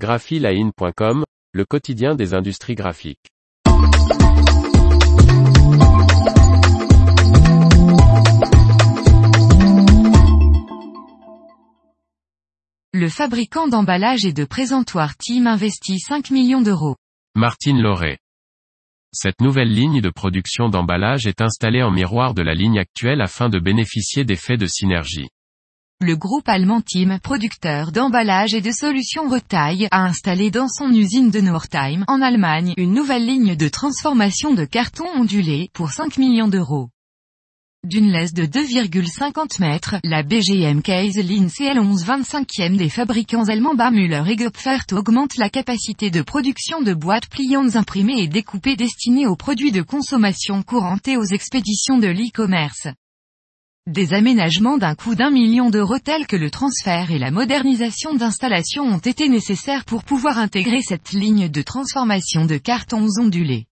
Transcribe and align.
graphiline.com, 0.00 1.24
le 1.52 1.64
quotidien 1.66 2.14
des 2.14 2.32
industries 2.32 2.74
graphiques. 2.74 3.28
Le 12.94 13.08
fabricant 13.10 13.68
d'emballage 13.68 14.24
et 14.24 14.32
de 14.32 14.46
présentoirs 14.46 15.18
Team 15.18 15.46
investit 15.46 16.00
5 16.00 16.30
millions 16.30 16.62
d'euros. 16.62 16.96
Martine 17.34 17.82
Lauré. 17.82 18.16
Cette 19.12 19.42
nouvelle 19.42 19.72
ligne 19.72 20.00
de 20.00 20.08
production 20.08 20.70
d'emballage 20.70 21.26
est 21.26 21.42
installée 21.42 21.82
en 21.82 21.90
miroir 21.90 22.32
de 22.32 22.40
la 22.40 22.54
ligne 22.54 22.78
actuelle 22.78 23.20
afin 23.20 23.50
de 23.50 23.58
bénéficier 23.58 24.24
d'effets 24.24 24.56
de 24.56 24.66
synergie. 24.66 25.28
Le 26.02 26.16
groupe 26.16 26.48
allemand 26.48 26.80
Team, 26.80 27.18
producteur 27.22 27.92
d'emballage 27.92 28.54
et 28.54 28.62
de 28.62 28.70
solutions 28.70 29.28
retail, 29.28 29.86
a 29.90 30.02
installé 30.02 30.50
dans 30.50 30.66
son 30.66 30.90
usine 30.90 31.30
de 31.30 31.42
Nordheim, 31.42 32.06
en 32.08 32.22
Allemagne, 32.22 32.72
une 32.78 32.94
nouvelle 32.94 33.26
ligne 33.26 33.54
de 33.54 33.68
transformation 33.68 34.54
de 34.54 34.64
carton 34.64 35.04
ondulé, 35.14 35.68
pour 35.74 35.90
5 35.90 36.16
millions 36.16 36.48
d'euros. 36.48 36.88
D'une 37.86 38.10
laisse 38.10 38.32
de 38.32 38.44
2,50 38.44 39.60
mètres, 39.60 39.96
la 40.02 40.22
BGM 40.22 40.80
Case 40.80 41.18
Line 41.18 41.48
CL11 41.48 42.06
25e 42.06 42.78
des 42.78 42.88
fabricants 42.88 43.50
allemands 43.50 43.74
Baumüller 43.74 44.24
et 44.26 44.36
Gopfert 44.36 44.86
augmente 44.92 45.36
la 45.36 45.50
capacité 45.50 46.10
de 46.10 46.22
production 46.22 46.80
de 46.80 46.94
boîtes 46.94 47.28
pliantes 47.28 47.76
imprimées 47.76 48.22
et 48.22 48.28
découpées 48.28 48.76
destinées 48.76 49.26
aux 49.26 49.36
produits 49.36 49.72
de 49.72 49.82
consommation 49.82 50.62
courante 50.62 51.08
et 51.08 51.18
aux 51.18 51.24
expéditions 51.24 51.98
de 51.98 52.08
l'e-commerce. 52.08 52.88
Des 53.90 54.14
aménagements 54.14 54.78
d'un 54.78 54.94
coût 54.94 55.16
d'un 55.16 55.32
million 55.32 55.68
d'euros 55.68 55.98
tels 55.98 56.28
que 56.28 56.36
le 56.36 56.48
transfert 56.48 57.10
et 57.10 57.18
la 57.18 57.32
modernisation 57.32 58.14
d'installations 58.14 58.84
ont 58.84 58.98
été 58.98 59.28
nécessaires 59.28 59.84
pour 59.84 60.04
pouvoir 60.04 60.38
intégrer 60.38 60.80
cette 60.80 61.10
ligne 61.10 61.48
de 61.48 61.60
transformation 61.60 62.44
de 62.44 62.56
cartons 62.56 63.08
ondulés. 63.18 63.66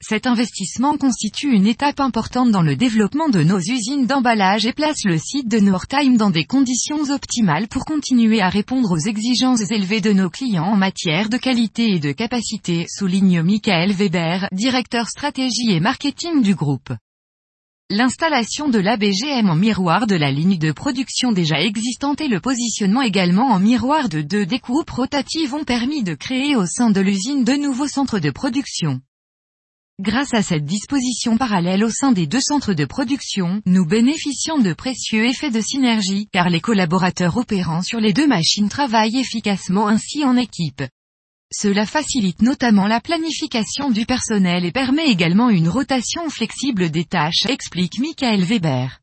Cet 0.00 0.26
investissement 0.26 0.96
constitue 0.96 1.54
une 1.54 1.68
étape 1.68 2.00
importante 2.00 2.50
dans 2.50 2.62
le 2.62 2.74
développement 2.74 3.28
de 3.28 3.44
nos 3.44 3.60
usines 3.60 4.06
d'emballage 4.06 4.66
et 4.66 4.72
place 4.72 5.04
le 5.04 5.16
site 5.16 5.46
de 5.46 5.60
Nordheim 5.60 6.16
dans 6.16 6.30
des 6.30 6.44
conditions 6.44 7.04
optimales 7.10 7.68
pour 7.68 7.84
continuer 7.84 8.40
à 8.40 8.48
répondre 8.48 8.90
aux 8.90 9.08
exigences 9.08 9.70
élevées 9.70 10.00
de 10.00 10.12
nos 10.12 10.28
clients 10.28 10.72
en 10.72 10.76
matière 10.76 11.28
de 11.28 11.36
qualité 11.36 11.92
et 11.92 12.00
de 12.00 12.10
capacité, 12.10 12.86
souligne 12.88 13.42
Michael 13.42 13.92
Weber, 13.92 14.48
directeur 14.50 15.06
stratégie 15.06 15.70
et 15.70 15.78
marketing 15.78 16.42
du 16.42 16.56
groupe. 16.56 16.90
L'installation 17.92 18.68
de 18.68 18.78
l'ABGM 18.78 19.50
en 19.50 19.56
miroir 19.56 20.06
de 20.06 20.14
la 20.14 20.30
ligne 20.30 20.58
de 20.58 20.70
production 20.70 21.32
déjà 21.32 21.60
existante 21.60 22.20
et 22.20 22.28
le 22.28 22.38
positionnement 22.38 23.02
également 23.02 23.48
en 23.48 23.58
miroir 23.58 24.08
de 24.08 24.20
deux 24.20 24.46
découpes 24.46 24.90
rotatives 24.90 25.54
ont 25.54 25.64
permis 25.64 26.04
de 26.04 26.14
créer 26.14 26.54
au 26.54 26.66
sein 26.66 26.90
de 26.90 27.00
l'usine 27.00 27.42
de 27.42 27.54
nouveaux 27.54 27.88
centres 27.88 28.20
de 28.20 28.30
production. 28.30 29.00
Grâce 30.00 30.34
à 30.34 30.42
cette 30.42 30.64
disposition 30.64 31.36
parallèle 31.36 31.82
au 31.82 31.90
sein 31.90 32.12
des 32.12 32.28
deux 32.28 32.40
centres 32.40 32.74
de 32.74 32.84
production, 32.84 33.60
nous 33.66 33.84
bénéficions 33.84 34.60
de 34.60 34.72
précieux 34.72 35.26
effets 35.26 35.50
de 35.50 35.60
synergie, 35.60 36.28
car 36.32 36.48
les 36.48 36.60
collaborateurs 36.60 37.38
opérant 37.38 37.82
sur 37.82 37.98
les 37.98 38.12
deux 38.12 38.28
machines 38.28 38.68
travaillent 38.68 39.18
efficacement 39.18 39.88
ainsi 39.88 40.24
en 40.24 40.36
équipe. 40.36 40.84
Cela 41.52 41.84
facilite 41.84 42.42
notamment 42.42 42.86
la 42.86 43.00
planification 43.00 43.90
du 43.90 44.06
personnel 44.06 44.64
et 44.64 44.70
permet 44.70 45.08
également 45.08 45.50
une 45.50 45.68
rotation 45.68 46.30
flexible 46.30 46.90
des 46.90 47.04
tâches, 47.04 47.46
explique 47.48 47.98
Michael 47.98 48.44
Weber. 48.44 49.00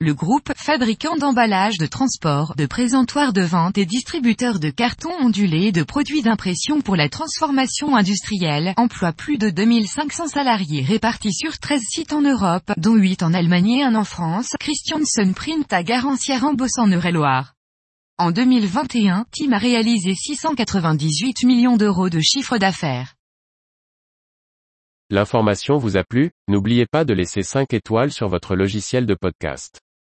Le 0.00 0.12
groupe, 0.12 0.52
fabricant 0.56 1.16
d'emballage 1.16 1.78
de 1.78 1.86
transport, 1.86 2.56
de 2.56 2.66
présentoirs 2.66 3.32
de 3.32 3.42
vente 3.42 3.78
et 3.78 3.86
distributeur 3.86 4.58
de 4.58 4.68
cartons 4.68 5.14
ondulés 5.20 5.66
et 5.66 5.72
de 5.72 5.84
produits 5.84 6.22
d'impression 6.22 6.80
pour 6.80 6.96
la 6.96 7.08
transformation 7.08 7.94
industrielle, 7.94 8.74
emploie 8.76 9.12
plus 9.12 9.38
de 9.38 9.50
2500 9.50 10.26
salariés 10.26 10.82
répartis 10.82 11.32
sur 11.32 11.58
13 11.58 11.80
sites 11.88 12.12
en 12.12 12.22
Europe, 12.22 12.72
dont 12.76 12.96
8 12.96 13.22
en 13.22 13.32
Allemagne 13.32 13.70
et 13.70 13.82
1 13.84 13.94
en 13.94 14.04
France, 14.04 14.56
Christiansen 14.58 15.32
Print 15.32 15.72
à 15.72 15.84
Garancière 15.84 16.44
en 16.44 16.90
Eure-et-Loire. 16.90 17.53
En 18.16 18.30
2021, 18.30 19.24
Team 19.32 19.52
a 19.54 19.58
réalisé 19.58 20.14
698 20.14 21.42
millions 21.42 21.76
d'euros 21.76 22.08
de 22.08 22.20
chiffre 22.20 22.58
d'affaires. 22.58 23.16
L'information 25.10 25.78
vous 25.78 25.96
a 25.96 26.04
plu? 26.04 26.30
N'oubliez 26.46 26.86
pas 26.86 27.04
de 27.04 27.12
laisser 27.12 27.42
5 27.42 27.74
étoiles 27.74 28.12
sur 28.12 28.28
votre 28.28 28.54
logiciel 28.54 29.04
de 29.06 29.14
podcast. 29.14 29.83